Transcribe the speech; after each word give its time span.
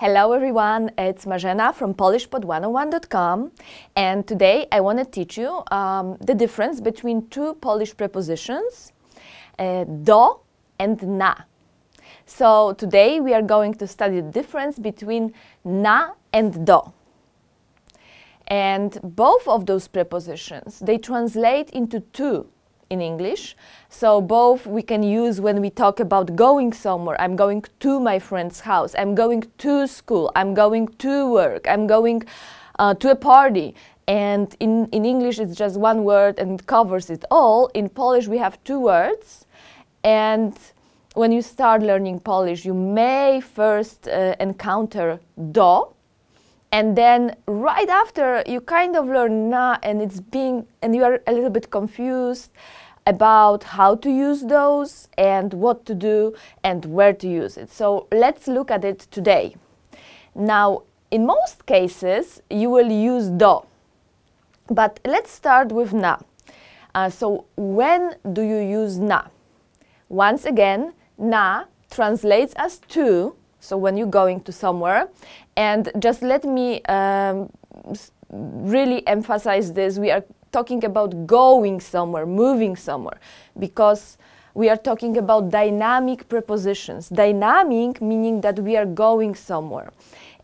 Hello 0.00 0.32
everyone, 0.32 0.90
it's 0.96 1.26
Marzena 1.26 1.74
from 1.74 1.92
PolishPod101.com 1.92 3.52
and 3.94 4.26
today 4.26 4.66
I 4.72 4.80
want 4.80 4.98
to 4.98 5.04
teach 5.04 5.36
you 5.36 5.62
um, 5.70 6.16
the 6.22 6.34
difference 6.34 6.80
between 6.80 7.28
two 7.28 7.52
Polish 7.60 7.94
prepositions, 7.94 8.94
uh, 9.58 9.84
do 9.84 10.38
and 10.78 11.02
na. 11.02 11.34
So 12.24 12.72
today 12.78 13.20
we 13.20 13.34
are 13.34 13.42
going 13.42 13.74
to 13.74 13.86
study 13.86 14.22
the 14.22 14.30
difference 14.30 14.78
between 14.78 15.34
na 15.64 16.12
and 16.32 16.66
do. 16.66 16.80
And 18.46 18.98
both 19.02 19.46
of 19.46 19.66
those 19.66 19.86
prepositions, 19.86 20.80
they 20.80 20.96
translate 20.96 21.68
into 21.72 22.00
two 22.00 22.48
in 22.90 23.00
English. 23.00 23.56
So 23.88 24.20
both 24.20 24.66
we 24.66 24.82
can 24.82 25.02
use 25.02 25.40
when 25.40 25.60
we 25.60 25.70
talk 25.70 26.00
about 26.00 26.36
going 26.36 26.72
somewhere. 26.72 27.18
I'm 27.20 27.36
going 27.36 27.64
to 27.80 28.00
my 28.00 28.18
friend's 28.18 28.60
house. 28.60 28.94
I'm 28.98 29.14
going 29.14 29.44
to 29.58 29.86
school. 29.86 30.30
I'm 30.36 30.52
going 30.54 30.88
to 30.98 31.32
work. 31.32 31.66
I'm 31.68 31.86
going 31.86 32.24
uh, 32.78 32.94
to 32.94 33.10
a 33.10 33.16
party. 33.16 33.74
And 34.08 34.54
in, 34.58 34.86
in 34.86 35.04
English, 35.04 35.38
it's 35.38 35.54
just 35.54 35.78
one 35.78 36.02
word 36.02 36.38
and 36.38 36.66
covers 36.66 37.10
it 37.10 37.24
all. 37.30 37.70
In 37.74 37.88
Polish, 37.88 38.26
we 38.26 38.38
have 38.38 38.62
two 38.64 38.80
words. 38.80 39.46
And 40.02 40.58
when 41.14 41.30
you 41.30 41.42
start 41.42 41.82
learning 41.82 42.20
Polish, 42.20 42.64
you 42.64 42.74
may 42.74 43.40
first 43.40 44.08
uh, 44.08 44.34
encounter 44.40 45.20
do, 45.52 45.86
and 46.72 46.96
then 46.96 47.36
right 47.46 47.88
after 47.88 48.42
you 48.46 48.60
kind 48.60 48.96
of 48.96 49.06
learn 49.06 49.50
na 49.50 49.78
and 49.82 50.00
it's 50.00 50.20
being 50.20 50.66
and 50.82 50.94
you 50.94 51.04
are 51.04 51.20
a 51.26 51.32
little 51.32 51.50
bit 51.50 51.70
confused 51.70 52.50
about 53.06 53.64
how 53.64 53.96
to 53.96 54.10
use 54.10 54.42
those 54.42 55.08
and 55.18 55.52
what 55.54 55.84
to 55.86 55.94
do 55.94 56.34
and 56.62 56.84
where 56.84 57.12
to 57.12 57.28
use 57.28 57.56
it. 57.56 57.70
So 57.70 58.06
let's 58.12 58.46
look 58.46 58.70
at 58.70 58.84
it 58.84 59.00
today. 59.10 59.56
Now, 60.34 60.82
in 61.10 61.26
most 61.26 61.66
cases, 61.66 62.40
you 62.50 62.70
will 62.70 62.90
use 62.90 63.28
do, 63.28 63.62
but 64.68 65.00
let's 65.04 65.32
start 65.32 65.72
with 65.72 65.92
na. 65.92 66.18
Uh, 66.94 67.10
so 67.10 67.46
when 67.56 68.14
do 68.32 68.42
you 68.42 68.58
use 68.58 68.98
na? 68.98 69.22
Once 70.08 70.44
again, 70.44 70.92
na 71.18 71.64
translates 71.90 72.54
as 72.56 72.78
to, 72.88 73.34
so 73.60 73.76
when 73.76 73.96
you're 73.96 74.06
going 74.06 74.40
to 74.42 74.52
somewhere, 74.52 75.08
and 75.56 75.90
just 75.98 76.22
let 76.22 76.44
me 76.44 76.82
um, 76.84 77.48
really 78.30 79.06
emphasize 79.06 79.72
this, 79.72 79.98
we 79.98 80.10
are 80.10 80.24
talking 80.52 80.84
about 80.84 81.26
going 81.26 81.80
somewhere, 81.80 82.26
moving 82.26 82.74
somewhere, 82.76 83.20
because 83.58 84.18
we 84.54 84.68
are 84.68 84.76
talking 84.76 85.16
about 85.16 85.50
dynamic 85.50 86.28
prepositions. 86.28 87.08
Dynamic 87.08 88.00
meaning 88.00 88.40
that 88.40 88.58
we 88.58 88.76
are 88.76 88.86
going 88.86 89.34
somewhere. 89.34 89.92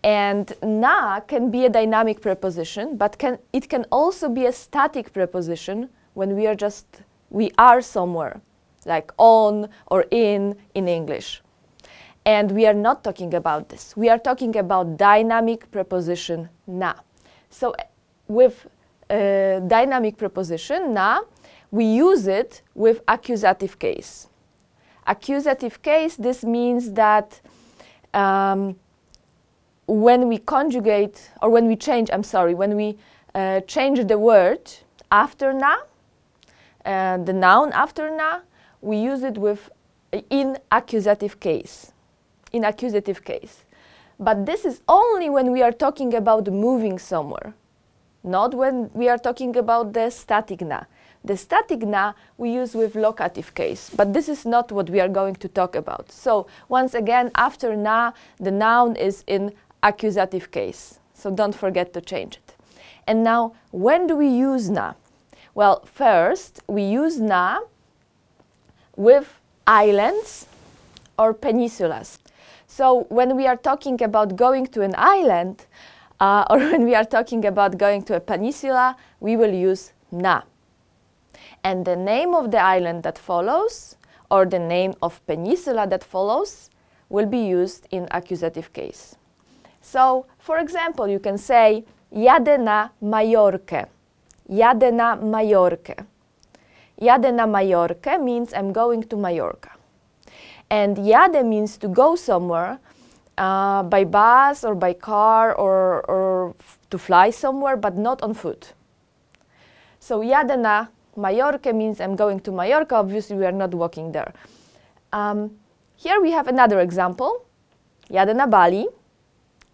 And 0.04 0.52
na 0.62 1.20
can 1.20 1.50
be 1.50 1.64
a 1.64 1.68
dynamic 1.68 2.20
preposition, 2.20 2.96
but 2.96 3.18
can, 3.18 3.38
it 3.52 3.68
can 3.68 3.84
also 3.90 4.28
be 4.28 4.46
a 4.46 4.52
static 4.52 5.12
preposition 5.12 5.88
when 6.14 6.36
we 6.36 6.46
are 6.46 6.54
just, 6.54 6.86
we 7.30 7.50
are 7.58 7.80
somewhere, 7.80 8.40
like 8.84 9.10
on 9.18 9.68
or 9.88 10.04
in 10.12 10.54
in 10.74 10.86
English. 10.86 11.42
And 12.26 12.50
we 12.50 12.66
are 12.66 12.74
not 12.74 13.04
talking 13.04 13.34
about 13.34 13.68
this. 13.68 13.96
We 13.96 14.08
are 14.08 14.18
talking 14.18 14.56
about 14.56 14.96
dynamic 14.96 15.70
preposition 15.70 16.48
na. 16.66 16.94
So 17.50 17.72
with 18.26 18.66
uh, 19.08 19.60
dynamic 19.60 20.16
preposition 20.16 20.92
na, 20.92 21.20
we 21.70 21.84
use 21.84 22.26
it 22.26 22.62
with 22.74 23.00
accusative 23.06 23.78
case. 23.78 24.26
Accusative 25.06 25.80
case, 25.82 26.16
this 26.16 26.42
means 26.42 26.92
that 26.94 27.40
um, 28.12 28.74
when 29.86 30.26
we 30.26 30.38
conjugate, 30.38 31.30
or 31.40 31.50
when 31.50 31.68
we 31.68 31.76
change, 31.76 32.10
I'm 32.12 32.24
sorry, 32.24 32.54
when 32.54 32.74
we 32.74 32.98
uh, 33.36 33.60
change 33.60 34.04
the 34.04 34.18
word 34.18 34.68
after 35.12 35.52
na, 35.52 35.76
uh, 36.84 37.18
the 37.18 37.32
noun 37.32 37.70
after 37.72 38.10
na, 38.10 38.40
we 38.80 38.96
use 38.96 39.22
it 39.22 39.38
with 39.38 39.70
in 40.28 40.58
accusative 40.72 41.38
case. 41.38 41.92
In 42.56 42.64
accusative 42.64 43.20
case. 43.24 43.54
But 44.18 44.46
this 44.46 44.64
is 44.64 44.80
only 44.88 45.28
when 45.36 45.52
we 45.52 45.62
are 45.62 45.72
talking 45.72 46.14
about 46.14 46.44
moving 46.48 46.98
somewhere 46.98 47.54
not 48.26 48.54
when 48.54 48.90
we 48.92 49.08
are 49.08 49.16
talking 49.16 49.56
about 49.56 49.92
the 49.92 50.10
static 50.10 50.60
na. 50.60 50.82
The 51.24 51.36
static 51.36 51.82
na 51.82 52.12
we 52.36 52.50
use 52.50 52.74
with 52.74 52.94
locative 52.94 53.54
case, 53.54 53.90
but 53.90 54.12
this 54.12 54.28
is 54.28 54.44
not 54.44 54.70
what 54.70 54.90
we 54.90 55.00
are 55.00 55.08
going 55.08 55.36
to 55.36 55.48
talk 55.48 55.74
about. 55.74 56.12
So 56.12 56.46
once 56.68 56.94
again, 56.94 57.30
after 57.34 57.74
na, 57.76 58.12
the 58.38 58.50
noun 58.50 58.96
is 58.96 59.24
in 59.26 59.52
accusative 59.82 60.50
case. 60.50 60.98
So 61.14 61.30
don't 61.30 61.54
forget 61.54 61.92
to 61.94 62.00
change 62.00 62.36
it. 62.36 62.54
And 63.06 63.24
now, 63.24 63.54
when 63.70 64.06
do 64.06 64.16
we 64.16 64.28
use 64.28 64.68
na? 64.68 64.94
Well, 65.54 65.84
first, 65.84 66.60
we 66.66 66.82
use 66.82 67.18
na 67.18 67.60
with 68.96 69.40
islands 69.66 70.46
or 71.18 71.32
peninsulas. 71.32 72.18
So 72.76 73.06
when 73.08 73.36
we 73.36 73.46
are 73.46 73.56
talking 73.56 74.02
about 74.02 74.36
going 74.36 74.66
to 74.66 74.82
an 74.82 74.94
island, 74.98 75.64
uh, 76.20 76.44
or 76.50 76.58
when 76.58 76.84
we 76.84 76.94
are 76.94 77.06
talking 77.06 77.46
about 77.46 77.78
going 77.78 78.02
to 78.02 78.16
a 78.16 78.20
peninsula, 78.20 78.96
we 79.18 79.34
will 79.34 79.54
use 79.54 79.94
na. 80.12 80.42
And 81.64 81.86
the 81.86 81.96
name 81.96 82.34
of 82.34 82.50
the 82.50 82.60
island 82.60 83.02
that 83.04 83.16
follows, 83.16 83.96
or 84.30 84.44
the 84.44 84.58
name 84.58 84.92
of 85.00 85.24
peninsula 85.26 85.86
that 85.86 86.04
follows, 86.04 86.68
will 87.08 87.24
be 87.24 87.38
used 87.38 87.88
in 87.92 88.08
accusative 88.10 88.70
case. 88.74 89.16
So, 89.80 90.26
for 90.38 90.58
example, 90.58 91.08
you 91.08 91.18
can 91.18 91.38
say, 91.38 91.82
jadę 92.12 92.58
na 92.58 92.90
Majorkę. 93.00 93.86
Jadę 94.50 94.92
na 94.92 95.16
Majorkę. 95.16 95.94
Jadę 97.00 97.32
na 97.32 97.46
Majorkę 97.46 98.18
means 98.18 98.52
I'm 98.52 98.72
going 98.72 99.02
to 99.04 99.16
Majorca. 99.16 99.75
And 100.70 100.98
jadę 100.98 101.44
means 101.44 101.76
to 101.78 101.88
go 101.88 102.16
somewhere, 102.16 102.78
uh, 103.38 103.82
by 103.84 104.04
bus 104.04 104.64
or 104.64 104.74
by 104.74 104.92
car 104.94 105.54
or, 105.54 106.02
or 106.08 106.54
to 106.90 106.98
fly 106.98 107.30
somewhere, 107.30 107.76
but 107.76 107.96
not 107.96 108.22
on 108.22 108.34
foot. 108.34 108.74
So 110.00 110.20
jadę 110.22 110.56
na 110.58 110.86
Majorkę 111.16 111.74
means 111.74 112.00
I'm 112.00 112.16
going 112.16 112.40
to 112.40 112.52
Majorca. 112.52 112.96
Obviously, 112.96 113.36
we 113.36 113.46
are 113.46 113.52
not 113.52 113.74
walking 113.74 114.12
there. 114.12 114.32
Um, 115.12 115.50
here 115.96 116.20
we 116.20 116.30
have 116.32 116.46
another 116.46 116.80
example. 116.80 117.42
Jadę 118.10 118.34
na 118.36 118.46
Bali. 118.46 118.86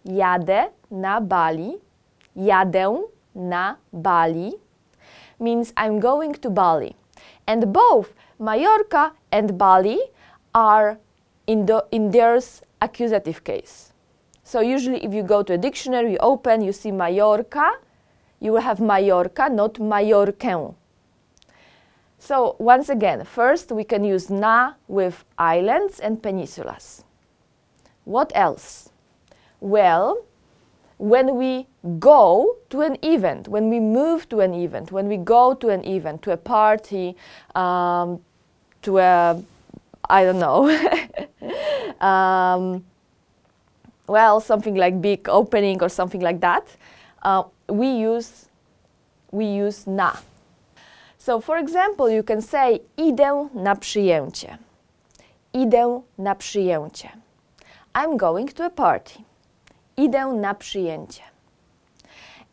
Jadę 0.07 0.71
na 0.91 1.21
Bali. 1.21 1.79
Jadę 2.37 3.03
na 3.35 3.77
Bali 3.93 4.55
means 5.41 5.73
I'm 5.77 5.99
going 6.01 6.35
to 6.35 6.51
Bali. 6.51 6.95
And 7.47 7.73
both 7.73 8.15
Majorca 8.39 9.13
and 9.33 9.59
Bali 9.59 9.99
are 10.55 10.99
in, 11.47 11.67
the, 11.67 11.85
in 11.91 12.11
theirs 12.11 12.63
accusative 12.81 13.45
case. 13.45 13.93
So 14.45 14.61
usually 14.61 15.05
if 15.05 15.15
you 15.15 15.23
go 15.23 15.43
to 15.43 15.55
a 15.55 15.59
dictionary, 15.59 16.13
you 16.13 16.19
open, 16.19 16.63
you 16.63 16.73
see 16.73 16.91
Mallorca, 16.91 17.79
you 18.41 18.53
will 18.53 18.61
have 18.61 18.79
Majorka, 18.79 19.51
not 19.51 19.75
Majorkę. 19.75 20.75
So 22.19 22.57
once 22.59 22.89
again, 22.89 23.25
first 23.25 23.73
we 23.73 23.85
can 23.85 24.05
use 24.05 24.31
na 24.31 24.75
with 24.89 25.25
islands 25.39 26.01
and 26.01 26.21
peninsulas. 26.23 27.05
What 28.05 28.33
else? 28.35 28.91
Well, 29.61 30.25
when 30.99 31.37
we 31.37 31.67
go 31.99 32.57
to 32.71 32.81
an 32.83 32.97
event, 33.03 33.49
when 33.49 33.69
we 33.71 33.81
move 33.81 34.29
to 34.29 34.41
an 34.41 34.55
event, 34.55 34.93
when 34.93 35.09
we 35.09 35.17
go 35.17 35.55
to 35.55 35.69
an 35.69 35.85
event, 35.85 36.23
to 36.23 36.33
a 36.33 36.37
party, 36.37 37.17
um, 37.55 38.21
to 38.83 38.99
a, 38.99 39.43
I 40.13 40.25
don't 40.25 40.39
know, 40.39 40.69
um, 42.07 42.85
well, 44.07 44.41
something 44.41 44.75
like 44.75 45.01
big 45.01 45.27
opening 45.27 45.83
or 45.83 45.89
something 45.89 46.21
like 46.21 46.41
that, 46.41 46.77
uh, 47.23 47.45
we 47.69 47.89
use 47.89 48.51
we 49.31 49.47
use 49.47 49.87
na. 49.87 50.13
So, 51.17 51.41
for 51.41 51.57
example, 51.57 52.11
you 52.11 52.23
can 52.23 52.43
say 52.43 52.81
idę 52.99 53.49
na 53.55 53.75
przyjęcie. 53.75 54.59
Idę 55.55 56.03
na 56.19 56.35
przyjęcie. 56.35 57.09
I'm 57.95 58.17
going 58.17 58.53
to 58.53 58.65
a 58.65 58.71
party. 58.71 59.23
Idę 59.97 60.27
na 60.27 60.55
przyjęcie. 60.55 61.23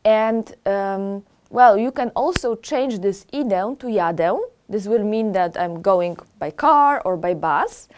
And 0.06 0.56
um, 0.66 1.24
well, 1.50 1.78
you 1.78 1.92
can 1.92 2.12
also 2.16 2.56
change 2.56 3.00
this 3.00 3.26
idę 3.34 3.76
to 3.80 3.88
jadę. 3.88 4.40
This 4.70 4.86
will 4.86 5.04
mean 5.04 5.32
that 5.32 5.60
I'm 5.60 5.82
going 5.82 6.18
by 6.38 6.52
car 6.52 7.02
or 7.04 7.18
by 7.18 7.34
bus 7.34 7.90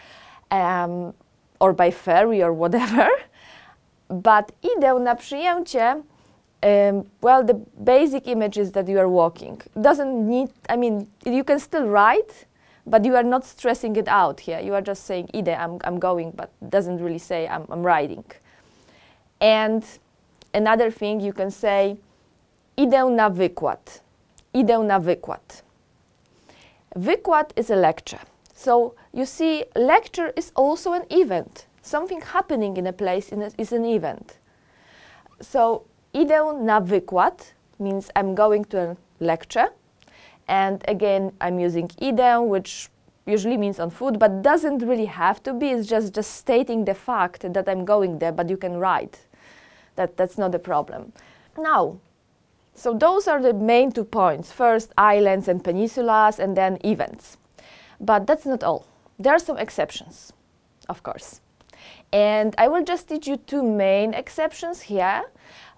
um, 0.50 1.14
or 1.60 1.72
by 1.72 1.90
ferry 1.90 2.42
or 2.42 2.52
whatever. 2.52 3.08
But 4.08 4.52
idę 4.62 5.00
na 5.00 5.14
przyjęcie, 5.14 6.02
um, 6.62 7.04
well, 7.22 7.44
the 7.44 7.54
basic 7.78 8.28
image 8.28 8.58
is 8.58 8.72
that 8.72 8.88
you 8.88 8.98
are 8.98 9.08
walking. 9.08 9.60
Doesn't 9.80 10.28
need, 10.28 10.50
I 10.68 10.76
mean, 10.76 11.06
you 11.24 11.44
can 11.44 11.58
still 11.58 11.86
write, 11.88 12.46
but 12.86 13.04
you 13.04 13.16
are 13.16 13.22
not 13.22 13.44
stressing 13.44 13.96
it 13.96 14.08
out 14.08 14.40
here. 14.40 14.60
You 14.60 14.74
are 14.74 14.82
just 14.82 15.04
saying 15.04 15.28
idę, 15.34 15.58
I'm, 15.58 15.78
I'm 15.84 15.98
going, 15.98 16.32
but 16.32 16.50
doesn't 16.68 16.98
really 16.98 17.18
say 17.18 17.48
I'm, 17.48 17.66
I'm 17.70 17.82
riding. 17.82 18.24
And 19.40 19.84
another 20.54 20.90
thing 20.90 21.20
you 21.20 21.32
can 21.32 21.50
say 21.50 21.96
idę 22.76 23.10
na 23.10 23.30
wykład. 23.30 24.00
Idę 24.54 24.78
na 24.86 25.00
wykład. 25.00 25.62
Wykład 26.96 27.52
is 27.56 27.70
a 27.70 27.76
lecture. 27.76 28.20
So 28.54 28.94
you 29.12 29.26
see, 29.26 29.64
lecture 29.76 30.32
is 30.36 30.52
also 30.54 30.92
an 30.92 31.04
event. 31.10 31.66
Something 31.82 32.20
happening 32.20 32.76
in 32.76 32.86
a 32.86 32.92
place 32.92 33.32
is 33.58 33.72
an 33.72 33.84
event. 33.84 34.38
So 35.40 35.84
idę 36.14 36.60
na 36.60 36.80
wykład 36.80 37.52
means 37.78 38.10
I'm 38.14 38.34
going 38.34 38.64
to 38.66 38.78
a 38.78 38.96
lecture. 39.20 39.68
And 40.48 40.84
again, 40.88 41.32
I'm 41.40 41.58
using 41.58 41.88
idę, 42.00 42.46
which 42.46 42.90
usually 43.26 43.56
means 43.56 43.80
on 43.80 43.90
food, 43.90 44.18
but 44.18 44.42
doesn't 44.42 44.78
really 44.82 45.06
have 45.06 45.42
to 45.44 45.54
be. 45.54 45.70
It's 45.70 45.88
just, 45.88 46.14
just 46.14 46.34
stating 46.34 46.84
the 46.84 46.94
fact 46.94 47.52
that 47.52 47.68
I'm 47.68 47.84
going 47.84 48.18
there, 48.18 48.32
but 48.32 48.50
you 48.50 48.56
can 48.56 48.76
write. 48.76 49.18
That, 49.96 50.16
that's 50.16 50.38
not 50.38 50.54
a 50.54 50.58
problem. 50.58 51.12
Now, 51.58 51.98
so 52.74 52.94
those 52.94 53.28
are 53.28 53.40
the 53.40 53.52
main 53.52 53.92
two 53.92 54.04
points. 54.04 54.50
First, 54.50 54.92
islands 54.96 55.48
and 55.48 55.62
peninsulas, 55.62 56.38
and 56.38 56.56
then 56.56 56.78
events. 56.84 57.36
But 58.00 58.26
that's 58.26 58.46
not 58.46 58.62
all. 58.64 58.86
There 59.18 59.34
are 59.34 59.38
some 59.38 59.58
exceptions, 59.58 60.32
of 60.88 61.02
course. 61.02 61.40
And 62.12 62.54
I 62.58 62.68
will 62.68 62.84
just 62.84 63.08
teach 63.08 63.26
you 63.26 63.36
two 63.36 63.62
main 63.62 64.14
exceptions 64.14 64.82
here, 64.82 65.22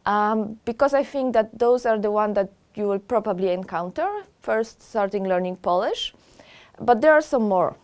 um, 0.07 0.59
because 0.65 0.95
I 0.95 1.05
think 1.05 1.33
that 1.35 1.59
those 1.59 1.87
are 1.87 1.99
the 1.99 2.11
ones 2.11 2.35
that 2.35 2.51
you 2.75 2.89
will 2.89 2.99
probably 2.99 3.51
encounter 3.51 4.25
first 4.41 4.83
starting 4.83 5.25
learning 5.29 5.57
Polish. 5.57 6.15
But 6.81 7.01
there 7.01 7.13
are 7.13 7.21
some 7.21 7.49
more. 7.49 7.77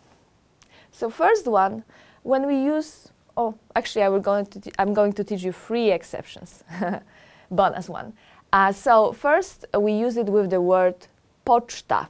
So 0.91 1.11
first 1.11 1.47
one, 1.47 1.85
when 2.23 2.47
we 2.47 2.57
use, 2.57 3.09
oh, 3.37 3.55
actually 3.77 4.03
I 4.03 4.09
will 4.09 4.21
going 4.21 4.47
to 4.47 4.71
I'm 4.79 4.93
going 4.95 5.13
to 5.15 5.25
teach 5.25 5.43
you 5.43 5.53
three 5.53 5.91
exceptions, 5.91 6.65
bonus 7.51 7.89
one. 7.89 8.13
Uh, 8.53 8.73
so 8.73 9.13
first 9.13 9.65
we 9.79 9.93
use 9.93 10.17
it 10.17 10.27
with 10.27 10.51
the 10.51 10.61
word 10.61 11.07
poczta, 11.47 12.09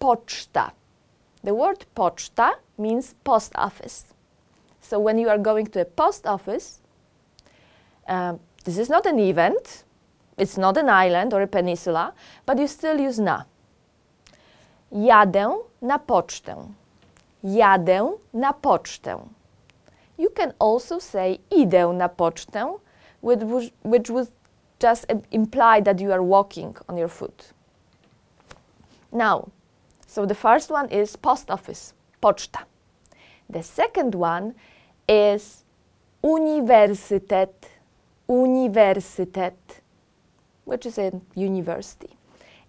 poczta. 0.00 0.72
The 1.44 1.54
word 1.54 1.86
poczta 1.94 2.52
means 2.78 3.14
post 3.24 3.52
office. 3.54 4.06
So 4.80 4.98
when 4.98 5.18
you 5.18 5.28
are 5.28 5.38
going 5.38 5.66
to 5.68 5.80
a 5.80 5.84
post 5.84 6.26
office, 6.26 6.80
uh, 8.08 8.34
this 8.64 8.78
is 8.78 8.88
not 8.88 9.06
an 9.06 9.18
event, 9.18 9.84
it's 10.36 10.58
not 10.58 10.76
an 10.76 10.88
island 10.88 11.32
or 11.32 11.42
a 11.42 11.46
peninsula, 11.46 12.12
but 12.44 12.58
you 12.58 12.66
still 12.66 13.00
use 13.00 13.18
na. 13.18 13.44
Jadę 14.92 15.58
na 15.80 15.98
pocztę. 15.98 16.56
Jadę 17.44 18.12
na 18.34 18.52
pocztę. 18.52 19.18
You 20.18 20.30
can 20.30 20.52
also 20.58 21.00
say 21.00 21.38
idę 21.50 21.92
na 21.92 22.08
pocztę, 22.08 22.78
which, 23.22 23.72
which 23.84 24.10
would 24.10 24.28
just 24.82 25.06
imply 25.30 25.80
that 25.80 26.00
you 26.00 26.12
are 26.12 26.22
walking 26.22 26.76
on 26.88 26.96
your 26.96 27.08
foot. 27.08 27.52
Now, 29.12 29.48
so 30.06 30.26
the 30.26 30.34
first 30.34 30.70
one 30.70 30.88
is 30.90 31.16
post 31.16 31.50
office, 31.50 31.94
poczta. 32.20 32.64
The 33.48 33.62
second 33.62 34.14
one 34.14 34.54
is 35.08 35.64
uniwersytet, 36.22 37.54
uniwersytet, 38.28 39.80
which 40.64 40.86
is 40.86 40.98
a 40.98 41.12
university. 41.34 42.16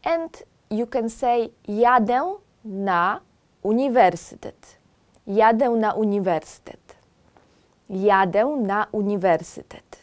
And 0.04 0.30
you 0.70 0.86
can 0.86 1.10
say 1.10 1.52
jadę 1.68 2.40
na 2.64 3.20
uniwersytet. 3.64 4.78
Jadę 5.28 5.70
na 5.80 5.94
uniwersytet. 5.94 6.96
Jadę 7.90 8.58
na 8.58 8.88
uniwersytet. 8.92 10.00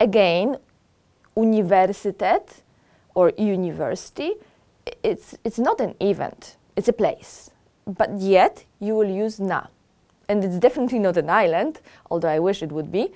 Again, 0.00 0.56
uniwersytet 1.36 2.62
or 3.14 3.32
university, 3.38 4.34
it's, 5.02 5.36
it's 5.44 5.58
not 5.58 5.80
an 5.80 5.94
event, 6.00 6.56
it's 6.76 6.88
a 6.88 6.92
place. 6.92 7.50
But 7.86 8.18
yet, 8.18 8.64
you 8.80 8.94
will 8.94 9.10
use 9.10 9.40
na. 9.40 9.66
And 10.28 10.44
it's 10.44 10.58
definitely 10.58 10.98
not 10.98 11.16
an 11.16 11.28
island, 11.28 11.80
although 12.10 12.28
I 12.28 12.38
wish 12.38 12.62
it 12.62 12.70
would 12.70 12.92
be. 12.92 13.12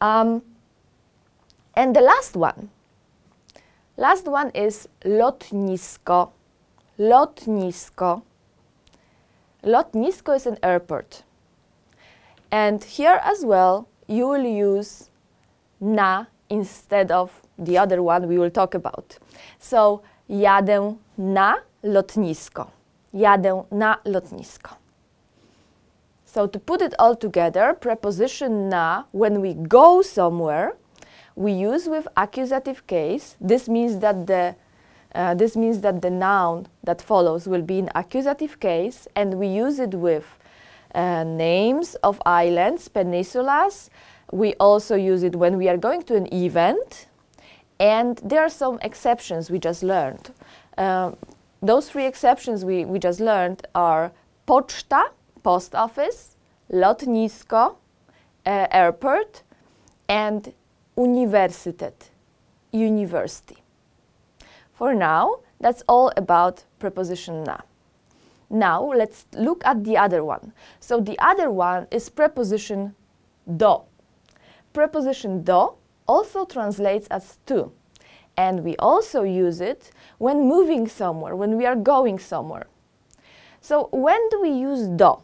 Um, 0.00 0.42
and 1.74 1.94
the 1.94 2.00
last 2.00 2.36
one, 2.36 2.70
Last 3.96 4.26
one 4.26 4.50
is 4.50 4.88
lotnisko. 5.04 6.32
Lotnisko. 6.98 8.22
Lotnisko 9.62 10.34
is 10.34 10.46
an 10.46 10.58
airport. 10.64 11.22
And 12.50 12.82
here 12.82 13.20
as 13.22 13.44
well, 13.44 13.88
you 14.08 14.26
will 14.26 14.44
use 14.44 15.10
na 15.80 16.26
instead 16.58 17.10
of 17.10 17.28
the 17.58 17.78
other 17.78 18.02
one 18.02 18.28
we 18.28 18.38
will 18.38 18.50
talk 18.50 18.74
about. 18.74 19.18
So, 19.58 20.02
jadę 20.28 20.96
na 21.18 21.56
lotnisko. 21.82 22.66
Jadę 23.14 23.64
na 23.70 23.96
lotnisko. 24.04 24.76
So 26.24 26.48
to 26.48 26.58
put 26.58 26.82
it 26.82 26.94
all 26.98 27.14
together, 27.14 27.74
preposition 27.74 28.68
na, 28.68 29.04
when 29.12 29.40
we 29.40 29.54
go 29.54 30.02
somewhere, 30.02 30.74
we 31.36 31.52
use 31.52 31.86
with 31.88 32.08
accusative 32.16 32.86
case. 32.86 33.36
This 33.40 33.68
means 33.68 33.98
that 34.00 34.26
the 34.26 34.56
uh, 35.14 35.32
this 35.32 35.56
means 35.56 35.80
that 35.82 36.02
the 36.02 36.10
noun 36.10 36.66
that 36.82 37.00
follows 37.00 37.46
will 37.46 37.62
be 37.62 37.78
in 37.78 37.88
accusative 37.94 38.58
case, 38.58 39.06
and 39.14 39.34
we 39.34 39.46
use 39.46 39.78
it 39.78 39.94
with 39.94 40.26
uh, 40.92 41.22
names 41.22 41.94
of 42.02 42.20
islands, 42.26 42.88
peninsulas. 42.88 43.90
We 44.34 44.54
also 44.54 44.96
use 44.96 45.22
it 45.22 45.36
when 45.36 45.56
we 45.58 45.68
are 45.68 45.76
going 45.76 46.02
to 46.08 46.16
an 46.16 46.26
event, 46.34 47.06
and 47.78 48.18
there 48.24 48.40
are 48.40 48.48
some 48.48 48.80
exceptions 48.82 49.48
we 49.48 49.60
just 49.60 49.84
learned. 49.84 50.32
Uh, 50.76 51.12
those 51.62 51.88
three 51.88 52.04
exceptions 52.04 52.64
we, 52.64 52.84
we 52.84 52.98
just 52.98 53.20
learned 53.20 53.64
are 53.76 54.10
poczta, 54.48 55.04
post 55.44 55.76
office, 55.76 56.34
lotnisko, 56.72 57.76
uh, 58.44 58.66
airport, 58.72 59.44
and 60.08 60.52
Uniwersytet, 60.96 62.10
university. 62.72 63.62
For 64.72 64.94
now, 64.94 65.36
that's 65.60 65.84
all 65.88 66.10
about 66.16 66.64
preposition 66.80 67.44
na. 67.44 67.58
Now 68.50 68.92
let's 68.92 69.26
look 69.32 69.64
at 69.64 69.84
the 69.84 69.96
other 69.96 70.24
one. 70.24 70.52
So 70.80 71.00
the 71.00 71.16
other 71.20 71.52
one 71.52 71.86
is 71.92 72.08
preposition 72.08 72.96
do. 73.56 73.82
Preposition 74.74 75.42
do 75.42 75.74
also 76.06 76.44
translates 76.44 77.06
as 77.06 77.38
to. 77.46 77.72
And 78.36 78.64
we 78.64 78.76
also 78.76 79.22
use 79.22 79.60
it 79.60 79.92
when 80.18 80.48
moving 80.48 80.88
somewhere, 80.88 81.36
when 81.36 81.56
we 81.56 81.64
are 81.64 81.76
going 81.76 82.18
somewhere. 82.18 82.66
So 83.60 83.88
when 83.92 84.28
do 84.28 84.42
we 84.42 84.50
use 84.50 84.88
do? 84.88 85.22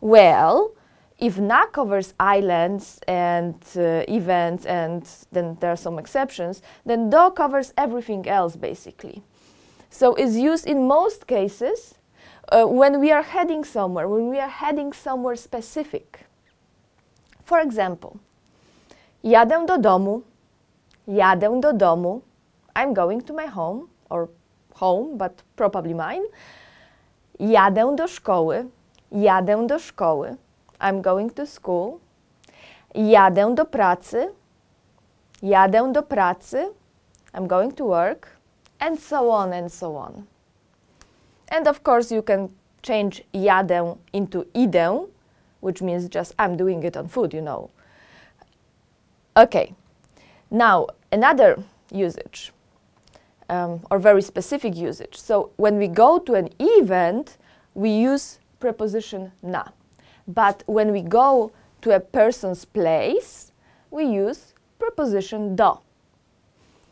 Well, 0.00 0.72
if 1.18 1.38
na 1.38 1.66
covers 1.66 2.14
islands 2.18 2.98
and 3.06 3.54
uh, 3.76 4.02
events, 4.08 4.66
and 4.66 5.06
then 5.30 5.56
there 5.60 5.70
are 5.70 5.76
some 5.76 5.98
exceptions, 5.98 6.62
then 6.84 7.10
do 7.10 7.30
covers 7.30 7.72
everything 7.76 8.26
else 8.26 8.56
basically. 8.56 9.22
So 9.90 10.14
it's 10.14 10.34
used 10.36 10.66
in 10.66 10.88
most 10.88 11.26
cases 11.26 11.94
uh, 12.48 12.64
when 12.64 12.98
we 12.98 13.12
are 13.12 13.22
heading 13.22 13.62
somewhere, 13.62 14.08
when 14.08 14.28
we 14.28 14.40
are 14.40 14.48
heading 14.48 14.92
somewhere 14.92 15.36
specific. 15.36 16.26
For 17.44 17.60
example, 17.60 18.18
jadę 19.24 19.66
do 19.66 19.78
domu, 19.78 20.22
jadę 21.08 21.60
do 21.60 21.72
domu, 21.72 22.20
I'm 22.74 22.92
going 22.92 23.22
to 23.26 23.32
my 23.32 23.46
home, 23.46 23.88
or 24.10 24.28
home, 24.74 25.16
but 25.16 25.42
probably 25.56 25.94
mine. 25.94 26.24
Jadę 27.40 27.96
do 27.96 28.08
szkoły, 28.08 28.66
jadę 29.12 29.66
do 29.66 29.78
szkoły. 29.78 30.36
I'm 30.80 31.00
going 31.00 31.34
to 31.34 31.46
school. 31.46 31.98
Jadę 32.94 33.54
do 33.54 33.64
pracy. 33.64 34.32
Jadę 35.42 35.92
do 35.92 36.02
pracy. 36.02 36.68
I'm 37.32 37.46
going 37.46 37.74
to 37.74 37.84
work. 37.84 38.28
And 38.80 39.00
so 39.00 39.30
on 39.30 39.52
and 39.52 39.72
so 39.72 39.96
on. 39.96 40.26
And 41.48 41.68
of 41.68 41.82
course, 41.82 42.14
you 42.14 42.22
can 42.22 42.48
change 42.82 43.22
jadę 43.32 43.96
into 44.12 44.44
idę, 44.54 45.06
which 45.60 45.82
means 45.82 46.08
just 46.08 46.34
I'm 46.38 46.56
doing 46.56 46.84
it 46.84 46.96
on 46.96 47.08
food, 47.08 47.32
you 47.32 47.42
know. 47.42 47.70
Okay, 49.36 49.74
now 50.48 50.86
another 51.10 51.60
usage, 51.90 52.52
um, 53.48 53.80
or 53.90 53.98
very 53.98 54.22
specific 54.22 54.76
usage. 54.76 55.16
So 55.16 55.50
when 55.56 55.76
we 55.76 55.88
go 55.88 56.20
to 56.20 56.34
an 56.34 56.50
event, 56.60 57.36
we 57.74 57.90
use 57.90 58.38
preposition 58.60 59.32
na. 59.42 59.64
But 60.28 60.62
when 60.66 60.92
we 60.92 61.02
go 61.02 61.50
to 61.82 61.96
a 61.96 62.00
person's 62.00 62.64
place, 62.64 63.50
we 63.90 64.04
use 64.04 64.54
preposition 64.78 65.56
do. 65.56 65.78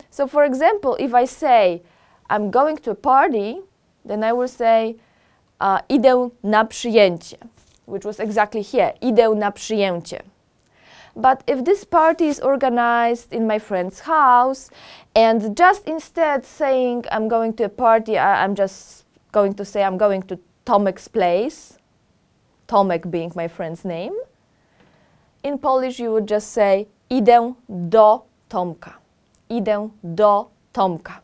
So 0.09 0.27
for 0.27 0.43
example, 0.43 0.97
if 0.99 1.13
I 1.13 1.25
say, 1.25 1.81
I'm 2.29 2.51
going 2.51 2.77
to 2.77 2.91
a 2.91 2.95
party, 2.95 3.61
then 4.03 4.23
I 4.23 4.33
will 4.33 4.49
say, 4.49 4.97
uh, 5.61 5.79
idę 5.89 6.29
na 6.43 6.65
przyjęcie, 6.65 7.37
which 7.85 8.05
was 8.05 8.19
exactly 8.19 8.63
here, 8.63 8.93
idę 9.01 9.35
na 9.35 9.51
przyjęcie. 9.51 10.32
But 11.15 11.43
if 11.45 11.63
this 11.63 11.83
party 11.83 12.27
is 12.27 12.39
organized 12.39 13.33
in 13.33 13.45
my 13.45 13.59
friend's 13.59 13.99
house, 14.01 14.69
and 15.15 15.55
just 15.55 15.87
instead 15.87 16.45
saying 16.45 17.05
I'm 17.11 17.27
going 17.27 17.53
to 17.55 17.65
a 17.65 17.69
party, 17.69 18.17
I, 18.17 18.43
am 18.43 18.55
just 18.55 19.05
going 19.31 19.53
to 19.55 19.65
say 19.65 19.83
I'm 19.83 19.97
going 19.97 20.23
to 20.23 20.39
Tomek's 20.65 21.07
place, 21.07 21.77
Tomek 22.67 23.11
being 23.11 23.31
my 23.35 23.47
friend's 23.47 23.85
name. 23.85 24.13
In 25.43 25.57
Polish, 25.57 25.99
you 25.99 26.11
would 26.13 26.27
just 26.27 26.51
say 26.51 26.87
idę 27.11 27.55
do 27.89 28.23
Tomka. 28.49 28.93
Idę 29.49 29.91
do 30.15 30.47
Tomka. 30.73 31.19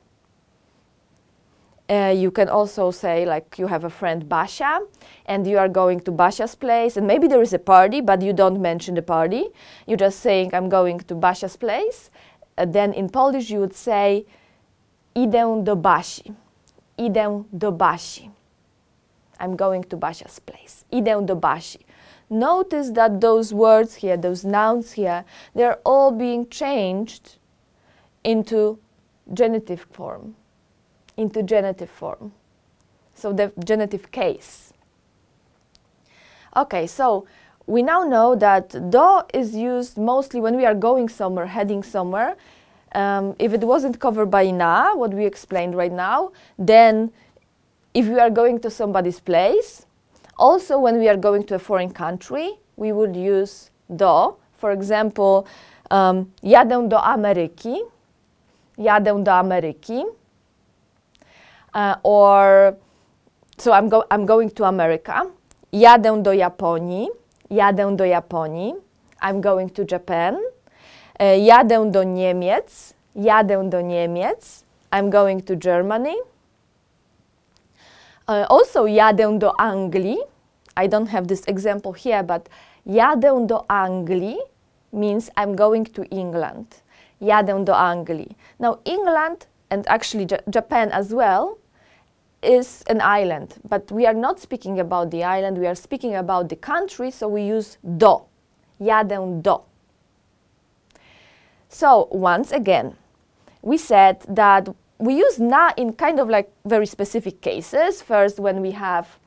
Uh, 1.90 2.14
you 2.16 2.30
can 2.30 2.48
also 2.48 2.92
say 2.92 3.26
like 3.26 3.58
you 3.58 3.66
have 3.66 3.84
a 3.84 3.90
friend 3.90 4.30
Basha 4.30 4.80
and 5.26 5.48
you 5.48 5.58
are 5.58 5.68
going 5.68 6.00
to 6.02 6.12
Basha's 6.12 6.54
place 6.54 6.98
and 6.98 7.08
maybe 7.08 7.28
there 7.28 7.42
is 7.42 7.52
a 7.52 7.58
party 7.58 8.00
but 8.00 8.22
you 8.22 8.32
don't 8.32 8.62
mention 8.62 8.94
the 8.94 9.02
party. 9.02 9.48
You're 9.88 9.98
just 9.98 10.20
saying 10.20 10.54
I'm 10.54 10.70
going 10.70 11.00
to 11.00 11.16
Basha's 11.16 11.58
place. 11.58 12.12
Uh, 12.60 12.66
then 12.66 12.94
in 12.94 13.10
Polish 13.10 13.50
you 13.50 13.60
would 13.60 13.74
say 13.74 14.28
idę 15.16 15.64
do 15.64 15.76
Basi. 15.76 16.36
Idę 17.00 17.46
do 17.58 17.72
Basi. 17.72 18.30
I'm 19.40 19.56
going 19.56 19.84
to 19.86 19.98
Basha's 19.98 20.38
place. 20.38 20.86
Idę 20.94 21.26
do 21.26 21.36
Basi. 21.36 21.80
Notice 22.30 22.92
that 22.92 23.20
those 23.20 23.52
words 23.52 23.96
here, 23.96 24.16
those 24.16 24.46
nouns 24.46 24.92
here, 24.92 25.26
they're 25.56 25.80
all 25.84 26.12
being 26.12 26.48
changed 26.50 27.38
into 28.24 28.78
genitive 29.34 29.88
form 29.92 30.36
into 31.20 31.44
genitive 31.44 31.90
form. 31.90 32.32
So 33.14 33.34
the 33.34 33.52
genitive 33.66 34.12
case. 34.12 34.74
Okay, 36.56 36.88
so 36.88 37.28
we 37.68 37.84
now 37.84 38.04
know 38.04 38.36
that 38.36 38.90
do 38.90 39.22
is 39.34 39.56
used 39.56 39.98
mostly 39.98 40.40
when 40.40 40.56
we 40.56 40.66
are 40.66 40.74
going 40.74 41.10
somewhere, 41.10 41.46
heading 41.46 41.84
somewhere. 41.84 42.36
Um, 42.96 43.36
if 43.38 43.54
it 43.54 43.62
wasn't 43.62 44.00
covered 44.00 44.32
by 44.32 44.50
na, 44.50 44.96
what 44.96 45.14
we 45.14 45.26
explained 45.26 45.76
right 45.76 45.92
now, 45.92 46.32
then 46.58 47.12
if 47.94 48.08
we 48.08 48.20
are 48.20 48.32
going 48.32 48.60
to 48.62 48.72
somebody's 48.72 49.20
place, 49.20 49.86
also 50.38 50.80
when 50.80 50.98
we 50.98 51.08
are 51.10 51.18
going 51.18 51.44
to 51.44 51.56
a 51.56 51.60
foreign 51.60 51.92
country, 51.92 52.54
we 52.78 52.92
would 52.92 53.16
use 53.16 53.70
do. 53.96 54.36
For 54.54 54.72
example, 54.72 55.46
um, 55.92 56.32
jadę 56.42 56.90
do 56.90 56.98
Ameryki, 56.98 57.78
jadę 58.78 59.24
do 59.24 59.32
Ameryki. 59.32 60.06
Uh, 61.74 61.96
or 62.04 62.76
so 63.58 63.72
I'm, 63.72 63.90
go 63.90 64.06
I'm 64.10 64.26
going 64.26 64.50
to 64.52 64.64
America. 64.64 65.26
Jadę 65.72 66.24
do 66.24 66.32
Japonii. 66.32 67.08
Jadę 67.52 67.96
do 67.96 68.04
Japonii. 68.04 68.74
I'm 69.22 69.42
going 69.42 69.70
to 69.70 69.86
Japan. 69.86 70.36
Uh, 71.20 71.38
jadę 71.46 71.92
do 71.92 72.04
Niemiec. 72.04 72.94
Jadę 73.16 73.70
do 73.70 73.82
Niemiec. 73.82 74.64
I'm 74.92 75.10
going 75.10 75.42
to 75.42 75.56
Germany. 75.56 76.16
Uh, 78.28 78.46
also, 78.50 78.86
jadę 78.86 79.40
do 79.40 79.52
Anglii. 79.60 80.18
I 80.78 80.88
don't 80.88 81.10
have 81.10 81.28
this 81.28 81.44
example 81.48 81.94
here, 81.94 82.24
but 82.24 82.50
jadę 82.88 83.48
do 83.48 83.66
Anglii 83.70 84.40
means 84.92 85.30
I'm 85.38 85.56
going 85.56 85.86
to 85.86 86.04
England. 86.06 86.82
Jadę 87.22 87.66
do 87.66 87.74
Anglii. 87.74 88.36
Now, 88.60 88.80
England 88.86 89.46
and 89.70 89.86
actually 89.88 90.26
J 90.26 90.40
Japan 90.50 90.90
as 90.92 91.14
well 91.14 91.59
is 92.42 92.84
an 92.88 93.02
island, 93.02 93.56
but 93.68 93.92
we 93.92 94.06
are 94.06 94.14
not 94.14 94.40
speaking 94.40 94.80
about 94.80 95.12
the 95.12 95.24
island, 95.24 95.58
we 95.58 95.68
are 95.68 95.76
speaking 95.76 96.16
about 96.16 96.50
the 96.50 96.56
country, 96.56 97.12
so 97.12 97.28
we 97.28 97.44
use 97.44 97.78
do. 97.98 98.22
Jadę 98.80 99.42
do. 99.42 99.62
So 101.68 102.08
once 102.12 102.52
again, 102.52 102.96
we 103.62 103.78
said 103.78 104.22
that 104.28 104.70
we 104.98 105.16
use 105.16 105.40
na 105.40 105.72
in 105.78 105.94
kind 105.94 106.20
of 106.20 106.30
like 106.30 106.52
very 106.66 106.86
specific 106.86 107.42
cases. 107.42 108.02
First, 108.02 108.40
when 108.40 108.62
we 108.62 108.72
have 108.72 109.20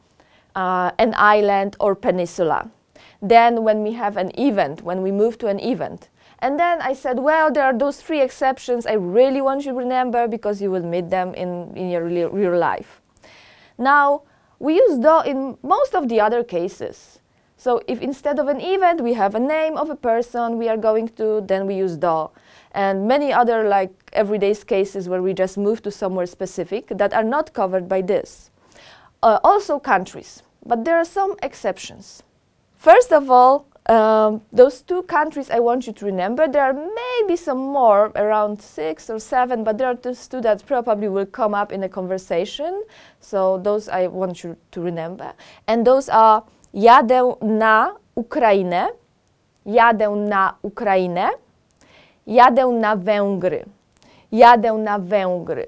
uh, 0.55 0.91
an 0.99 1.15
island 1.17 1.77
or 1.81 1.95
peninsula. 1.95 2.71
Then 3.21 3.63
when 3.63 3.83
we 3.83 3.93
have 3.93 4.17
an 4.17 4.33
event, 4.39 4.83
when 4.83 5.03
we 5.03 5.13
move 5.13 5.39
to 5.39 5.47
an 5.47 5.61
event. 5.61 6.09
And 6.41 6.59
then 6.59 6.83
I 6.83 6.93
said, 6.93 7.21
well, 7.21 7.53
there 7.53 7.65
are 7.65 7.77
those 7.77 8.01
three 8.01 8.21
exceptions 8.21 8.85
I 8.85 8.95
really 8.95 9.41
want 9.41 9.65
you 9.65 9.73
to 9.73 9.79
remember 9.79 10.27
because 10.27 10.61
you 10.61 10.71
will 10.71 10.85
meet 10.85 11.09
them 11.09 11.35
in, 11.35 11.73
in 11.77 11.89
your 11.89 12.05
real, 12.05 12.31
real 12.31 12.59
life. 12.59 13.01
Now, 13.79 14.23
we 14.59 14.75
use 14.75 14.99
do 14.99 15.21
in 15.21 15.57
most 15.63 15.95
of 15.95 16.09
the 16.09 16.21
other 16.21 16.45
cases. 16.45 17.19
So 17.57 17.81
if 17.87 18.01
instead 18.01 18.39
of 18.41 18.49
an 18.49 18.61
event 18.61 19.01
we 19.01 19.15
have 19.15 19.35
a 19.35 19.41
name 19.41 19.77
of 19.77 19.89
a 19.89 19.95
person 19.95 20.59
we 20.59 20.69
are 20.69 20.77
going 20.77 21.09
to, 21.11 21.43
then 21.47 21.67
we 21.67 21.77
use 21.77 21.97
do. 21.97 22.31
And 22.73 23.07
many 23.07 23.33
other 23.33 23.69
like 23.69 23.93
everyday 24.13 24.55
cases 24.55 25.09
where 25.09 25.23
we 25.23 25.33
just 25.33 25.57
move 25.57 25.83
to 25.83 25.91
somewhere 25.91 26.27
specific 26.27 26.89
that 26.89 27.13
are 27.13 27.23
not 27.23 27.53
covered 27.53 27.89
by 27.89 28.03
this. 28.03 28.51
Uh, 29.23 29.39
also 29.45 29.79
countries, 29.79 30.43
but 30.67 30.85
there 30.85 30.97
are 30.97 31.05
some 31.05 31.37
exceptions. 31.43 32.25
First 32.77 33.13
of 33.13 33.31
all, 33.31 33.67
um, 33.87 34.43
those 34.53 34.81
two 34.81 35.03
countries 35.03 35.51
I 35.51 35.59
want 35.59 35.87
you 35.87 35.93
to 35.93 36.05
remember. 36.05 36.47
There 36.47 36.63
are 36.63 36.73
maybe 36.73 37.37
some 37.37 37.59
more, 37.59 38.13
around 38.15 38.61
six 38.63 39.11
or 39.11 39.19
seven, 39.19 39.65
but 39.65 39.79
there 39.79 39.89
are 39.89 39.95
those 39.95 40.29
two 40.29 40.41
that 40.43 40.65
probably 40.67 41.09
will 41.09 41.27
come 41.27 41.55
up 41.55 41.73
in 41.73 41.83
a 41.83 41.89
conversation. 41.89 42.85
So 43.21 43.59
those 43.59 43.89
I 43.89 44.07
want 44.07 44.45
you 44.45 44.57
to 44.71 44.81
remember. 44.81 45.33
And 45.67 45.87
those 45.87 46.09
are 46.09 46.45
jadę 46.75 47.37
na 47.43 47.95
Ukrainę, 48.17 48.89
jadę 49.67 50.11
na 50.11 50.55
Ukrainę, 50.63 51.31
jadę 52.27 52.67
na 52.67 52.97
Węgry, 52.97 53.65
jadę 54.33 54.73
na 54.79 54.99
Węgry. 54.99 55.67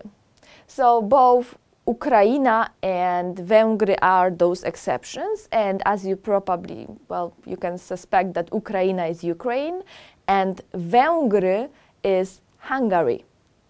So 0.67 1.03
both 1.03 1.57
Ukraine 1.87 2.67
and 2.83 3.37
Węgry 3.37 3.97
are 4.01 4.31
those 4.31 4.65
exceptions. 4.65 5.49
And 5.53 5.83
as 5.85 6.07
you 6.07 6.17
probably, 6.17 6.87
well, 7.09 7.35
you 7.45 7.57
can 7.59 7.77
suspect 7.77 8.33
that 8.35 8.51
Ukraina 8.51 9.11
is 9.11 9.23
Ukraine 9.23 9.83
and 10.27 10.63
Węgry 10.73 11.69
is 12.03 12.41
Hungary. 12.59 13.25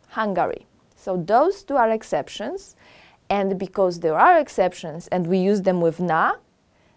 Hungary. 0.09 0.66
So 0.94 1.16
those 1.16 1.64
two 1.64 1.76
are 1.76 1.90
exceptions. 1.90 2.76
And 3.30 3.59
because 3.59 3.99
there 3.99 4.16
are 4.16 4.38
exceptions 4.38 5.09
and 5.09 5.26
we 5.26 5.38
use 5.38 5.62
them 5.62 5.80
with 5.80 5.99
na, 5.99 6.35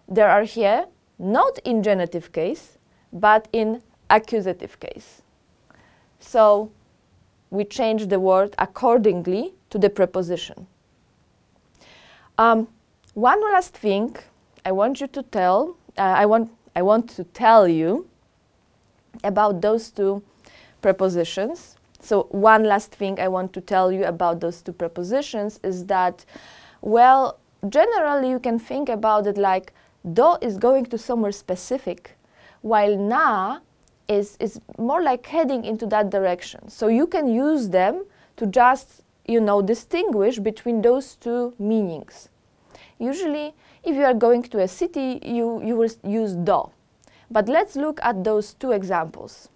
there 0.08 0.30
are 0.30 0.44
here 0.44 0.86
not 1.18 1.58
in 1.66 1.82
genitive 1.82 2.32
case, 2.32 2.78
but 3.12 3.48
in 3.52 3.82
accusative 4.12 4.80
case. 4.80 5.24
So 6.20 6.72
we 7.50 7.64
change 7.64 8.08
the 8.08 8.20
word 8.20 8.54
accordingly 8.60 9.56
to 9.72 9.80
the 9.80 9.90
preposition. 9.90 10.68
Um, 12.38 12.68
one 13.14 13.42
last 13.52 13.76
thing 13.76 14.16
I 14.64 14.72
want 14.72 15.02
you 15.02 15.08
to 15.08 15.24
tell, 15.24 15.76
uh, 15.98 16.02
I, 16.02 16.26
want, 16.26 16.52
I 16.76 16.84
want 16.84 17.10
to 17.12 17.24
tell 17.24 17.68
you 17.68 18.08
about 19.24 19.62
those 19.62 19.90
two 19.90 20.22
prepositions. 20.82 21.78
So 22.00 22.28
one 22.30 22.64
last 22.64 22.92
thing 22.92 23.20
I 23.20 23.28
want 23.28 23.54
to 23.54 23.62
tell 23.62 23.92
you 23.92 24.06
about 24.06 24.40
those 24.40 24.62
two 24.62 24.72
prepositions 24.72 25.60
is 25.64 25.86
that, 25.86 26.26
well, 26.82 27.40
generally 27.70 28.30
you 28.30 28.40
can 28.40 28.60
think 28.60 28.88
about 28.88 29.26
it 29.26 29.38
like 29.38 29.74
do 30.14 30.38
is 30.42 30.58
going 30.58 30.86
to 30.86 30.98
somewhere 30.98 31.32
specific, 31.32 32.16
while 32.62 32.96
na 32.96 33.60
is, 34.08 34.38
is 34.40 34.62
more 34.78 35.02
like 35.02 35.26
heading 35.26 35.66
into 35.66 35.88
that 35.88 36.12
direction. 36.12 36.70
So 36.70 36.88
you 36.88 37.08
can 37.08 37.28
use 37.28 37.70
them 37.70 38.06
to 38.38 38.46
just 38.46 39.02
you 39.28 39.42
know, 39.42 39.62
distinguish 39.62 40.40
between 40.40 40.82
those 40.82 41.16
two 41.16 41.54
meanings. 41.60 42.30
Usually, 43.00 43.54
if 43.84 43.96
you 43.96 44.04
are 44.04 44.14
going 44.14 44.44
to 44.44 44.60
a 44.60 44.68
city, 44.68 45.20
you, 45.24 45.62
you 45.64 45.76
will 45.76 45.90
use 46.04 46.34
do. 46.34 46.72
But 47.30 47.50
let's 47.50 47.76
look 47.76 48.00
at 48.02 48.24
those 48.24 48.54
two 48.54 48.72
examples. 48.72 49.50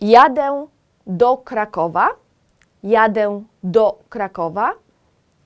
Jadę 0.00 0.68
do 1.06 1.36
Krakowa, 1.36 2.08
jadę 2.82 3.44
do 3.62 3.98
Krakowa, 4.08 4.72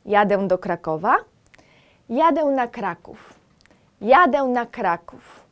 jadę 0.06 0.48
do 0.48 0.58
Krakowa, 0.58 1.16
jadę 2.08 2.44
na 2.44 2.66
Kraków, 2.66 3.34
jadę 4.00 4.44
na 4.44 4.66
Kraków, 4.66 5.44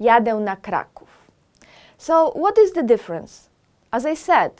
jadę 0.00 0.34
na 0.34 0.56
Kraków. 0.56 1.08
So 1.98 2.30
what 2.36 2.58
is 2.58 2.72
the 2.72 2.82
difference? 2.82 3.48
As 3.90 4.06
I 4.06 4.14
said, 4.14 4.52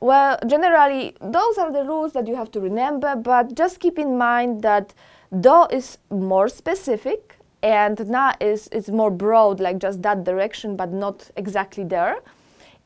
well, 0.00 0.38
generally, 0.46 1.16
those 1.20 1.58
are 1.58 1.72
the 1.72 1.84
rules 1.84 2.12
that 2.12 2.26
you 2.26 2.36
have 2.36 2.50
to 2.52 2.60
remember, 2.60 3.16
but 3.16 3.54
just 3.54 3.80
keep 3.80 3.98
in 3.98 4.18
mind 4.18 4.62
that 4.62 4.94
do 5.40 5.66
is 5.70 5.98
more 6.10 6.48
specific 6.48 7.38
and 7.62 8.08
na 8.08 8.34
is, 8.40 8.68
is 8.68 8.88
more 8.90 9.10
broad, 9.10 9.60
like 9.60 9.78
just 9.78 10.02
that 10.02 10.24
direction, 10.24 10.76
but 10.76 10.92
not 10.92 11.30
exactly 11.36 11.84
there. 11.84 12.18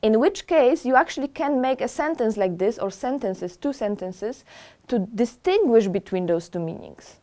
In 0.01 0.19
which 0.19 0.47
case, 0.47 0.85
you 0.85 0.95
actually 0.95 1.27
can 1.27 1.61
make 1.61 1.81
a 1.81 1.87
sentence 1.87 2.35
like 2.35 2.57
this, 2.57 2.79
or 2.79 2.89
sentences, 2.89 3.57
two 3.57 3.73
sentences, 3.73 4.43
to 4.87 4.99
distinguish 4.99 5.87
between 5.87 6.25
those 6.25 6.49
two 6.49 6.59
meanings. 6.59 7.17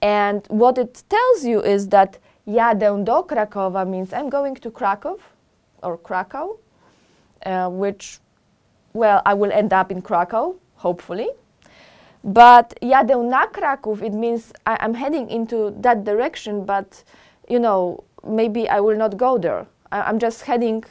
And 0.00 0.46
what 0.48 0.78
it 0.78 1.02
tells 1.08 1.44
you 1.44 1.60
is 1.62 1.88
that 1.88 2.18
jadę 2.46 3.04
do 3.04 3.22
Krakowa 3.26 3.86
means 3.86 4.12
I'm 4.12 4.30
going 4.30 4.54
to 4.54 4.70
Krakow 4.70 5.18
or 5.82 5.98
Krakow, 5.98 6.58
uh, 7.44 7.68
which, 7.68 8.18
well, 8.96 9.22
I 9.24 9.34
will 9.34 9.52
end 9.52 9.72
up 9.72 9.90
in 9.90 10.02
Krakow, 10.02 10.54
hopefully. 10.76 11.28
But 12.24 12.74
jadę 12.82 13.22
na 13.22 13.46
Kraków, 13.46 14.02
it 14.02 14.12
means 14.12 14.52
I, 14.66 14.76
I'm 14.80 14.94
heading 14.94 15.30
into 15.30 15.72
that 15.80 16.04
direction, 16.04 16.64
but 16.64 17.04
you 17.48 17.60
know, 17.60 18.04
maybe 18.26 18.68
I 18.68 18.80
will 18.80 18.96
not 18.96 19.16
go 19.16 19.38
there. 19.38 19.66
I, 19.92 20.00
I'm 20.02 20.18
just 20.18 20.42
heading 20.42 20.84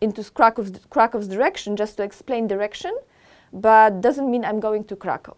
into 0.00 0.22
Krakow's, 0.30 0.72
Krakow's 0.90 1.28
direction 1.28 1.76
just 1.76 1.96
to 1.98 2.02
explain 2.02 2.48
direction, 2.48 2.92
but 3.52 4.00
doesn't 4.00 4.28
mean 4.28 4.44
I'm 4.44 4.60
going 4.60 4.84
to 4.84 4.96
Krakow. 4.96 5.36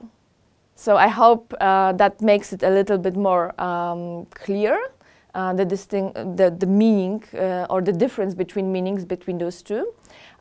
So 0.74 0.96
I 0.96 1.08
hope 1.08 1.54
uh, 1.60 1.92
that 1.92 2.20
makes 2.20 2.52
it 2.52 2.62
a 2.62 2.70
little 2.70 2.98
bit 2.98 3.16
more 3.16 3.58
um, 3.60 4.26
clear, 4.34 4.78
uh, 5.36 5.52
the, 5.52 5.64
distinct, 5.64 6.14
the, 6.36 6.50
the 6.58 6.66
meaning 6.66 7.22
uh, 7.34 7.66
or 7.68 7.82
the 7.82 7.92
difference 7.92 8.34
between 8.34 8.72
meanings 8.72 9.04
between 9.04 9.36
those 9.36 9.60
two 9.60 9.92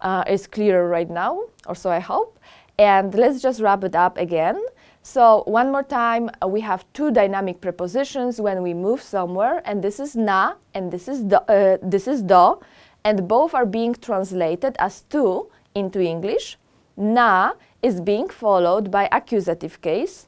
uh, 0.02 0.24
is 0.26 0.48
clearer 0.48 0.88
right 0.88 1.10
now, 1.10 1.42
or 1.68 1.76
so 1.76 1.90
I 1.90 2.00
hope. 2.00 2.40
And 2.80 3.14
let's 3.14 3.42
just 3.42 3.62
wrap 3.62 3.84
it 3.84 3.94
up 3.94 4.18
again. 4.18 4.58
So 5.04 5.44
one 5.48 5.72
more 5.72 5.84
time, 5.84 6.30
uh, 6.42 6.48
we 6.48 6.62
have 6.62 6.86
two 6.94 7.12
dynamic 7.12 7.60
prepositions 7.60 8.40
when 8.40 8.64
we 8.64 8.74
move 8.74 9.02
somewhere, 9.02 9.62
and 9.66 9.84
this 9.84 10.00
is 10.00 10.16
na 10.16 10.54
and 10.74 10.92
this 10.92 11.08
is 11.08 11.24
do, 11.24 11.36
uh, 11.36 11.78
this 11.84 12.08
is 12.08 12.24
do, 12.24 12.60
and 13.04 13.28
both 13.28 13.54
are 13.54 13.66
being 13.66 13.94
translated 13.94 14.76
as 14.80 15.02
to 15.10 15.50
into 15.76 16.00
English. 16.00 16.58
Na 16.98 17.52
is 17.82 18.00
being 18.00 18.30
followed 18.30 18.90
by 18.90 19.10
accusative 19.12 19.82
case. 19.82 20.28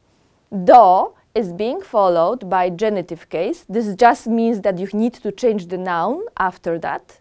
Do 0.52 1.14
is 1.38 1.54
being 1.54 1.82
followed 1.82 2.50
by 2.50 2.68
genitive 2.72 3.30
case. 3.30 3.64
This 3.70 3.94
just 3.96 4.26
means 4.26 4.62
that 4.62 4.80
you 4.80 4.88
need 4.92 5.14
to 5.14 5.32
change 5.32 5.68
the 5.68 5.78
noun 5.78 6.24
after 6.38 6.80
that. 6.80 7.20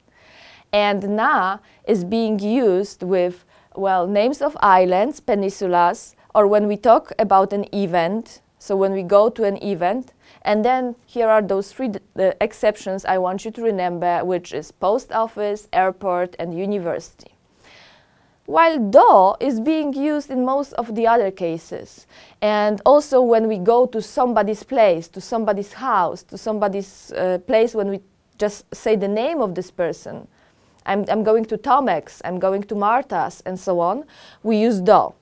And 0.73 1.17
na 1.17 1.59
is 1.87 2.03
being 2.03 2.39
used 2.39 3.03
with, 3.03 3.45
well, 3.75 4.07
names 4.07 4.41
of 4.41 4.57
islands, 4.61 5.21
peninsulas, 5.21 6.15
or 6.35 6.47
when 6.47 6.67
we 6.67 6.79
talk 6.79 7.13
about 7.19 7.53
an 7.53 7.67
event. 7.75 8.41
So 8.59 8.75
when 8.75 8.93
we 8.93 9.03
go 9.03 9.29
to 9.29 9.45
an 9.45 9.63
event, 9.63 10.13
and 10.43 10.65
then 10.65 10.97
here 11.05 11.29
are 11.29 11.43
those 11.43 11.73
three 11.73 11.91
exceptions 12.41 13.05
I 13.05 13.19
want 13.19 13.45
you 13.45 13.51
to 13.51 13.63
remember, 13.63 14.25
which 14.25 14.55
is 14.55 14.73
post 14.73 15.13
office, 15.13 15.69
airport, 15.73 16.35
and 16.39 16.59
university. 16.59 17.36
While 18.47 18.79
do 18.79 19.35
is 19.45 19.59
being 19.61 19.93
used 19.93 20.31
in 20.31 20.45
most 20.45 20.73
of 20.75 20.95
the 20.95 21.07
other 21.07 21.33
cases. 21.33 22.07
And 22.41 22.81
also 22.87 23.21
when 23.21 23.49
we 23.49 23.59
go 23.59 23.87
to 23.87 24.00
somebody's 24.00 24.62
place, 24.62 25.09
to 25.09 25.21
somebody's 25.21 25.73
house, 25.73 26.23
to 26.25 26.38
somebody's 26.38 27.12
uh, 27.12 27.38
place 27.47 27.75
when 27.75 27.91
we 27.91 28.00
just 28.38 28.73
say 28.73 28.95
the 28.95 29.09
name 29.09 29.41
of 29.41 29.55
this 29.57 29.71
person. 29.71 30.29
I'm, 30.85 31.05
I'm 31.09 31.25
going 31.25 31.45
to 31.47 31.59
Tomek's, 31.59 32.23
I'm 32.25 32.38
going 32.38 32.62
to 32.65 32.76
Marta's, 32.76 33.43
and 33.45 33.59
so 33.59 33.81
on. 33.81 34.05
We 34.45 34.59
use 34.59 34.81
do. 34.81 35.15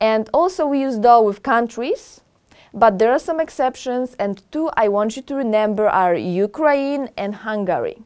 And 0.00 0.28
also 0.34 0.66
we 0.66 0.80
use 0.80 0.98
do 0.98 1.20
with 1.20 1.44
countries, 1.44 2.20
but 2.74 2.98
there 2.98 3.12
are 3.12 3.18
some 3.20 3.38
exceptions, 3.38 4.14
and 4.18 4.42
two 4.50 4.70
I 4.76 4.88
want 4.88 5.14
you 5.16 5.22
to 5.22 5.34
remember 5.36 5.88
are 5.88 6.14
Ukraine 6.14 7.10
and 7.16 7.34
Hungary. 7.36 8.02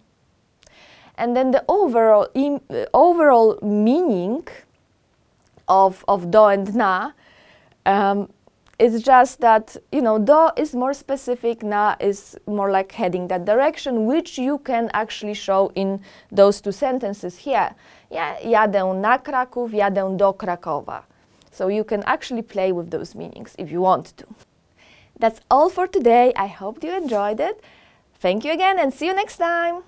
And 1.22 1.36
then 1.36 1.52
the 1.52 1.64
overall, 1.68 2.26
im, 2.34 2.60
overall 2.92 3.56
meaning 3.62 4.44
of, 5.68 6.04
of 6.08 6.32
do 6.32 6.46
and 6.46 6.74
na 6.74 7.12
um, 7.86 8.28
is 8.80 9.00
just 9.04 9.40
that, 9.40 9.76
you 9.92 10.02
know, 10.02 10.18
do 10.18 10.50
is 10.56 10.74
more 10.74 10.92
specific, 10.92 11.62
na 11.62 11.94
is 12.00 12.36
more 12.48 12.72
like 12.72 12.90
heading 12.90 13.28
that 13.28 13.44
direction, 13.44 14.06
which 14.06 14.36
you 14.36 14.58
can 14.58 14.90
actually 14.94 15.34
show 15.34 15.70
in 15.76 16.00
those 16.32 16.60
two 16.60 16.72
sentences 16.72 17.36
here. 17.36 17.70
Ja, 18.10 18.34
jadę 18.42 19.00
na 19.00 19.18
Kraków, 19.18 19.70
jadę 19.70 20.16
do 20.16 20.32
Krakowa. 20.32 21.02
So 21.52 21.68
you 21.68 21.84
can 21.84 22.02
actually 22.02 22.42
play 22.42 22.72
with 22.72 22.90
those 22.90 23.14
meanings 23.14 23.54
if 23.58 23.70
you 23.70 23.80
want 23.80 24.16
to. 24.16 24.26
That's 25.20 25.40
all 25.48 25.70
for 25.70 25.86
today. 25.86 26.32
I 26.34 26.48
hope 26.48 26.82
you 26.82 26.90
enjoyed 26.96 27.38
it. 27.38 27.62
Thank 28.18 28.44
you 28.44 28.50
again 28.50 28.80
and 28.80 28.92
see 28.92 29.06
you 29.06 29.14
next 29.14 29.36
time. 29.36 29.84